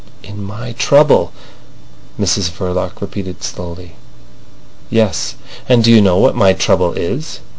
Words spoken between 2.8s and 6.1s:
repeated slowly. "Yes." "And do you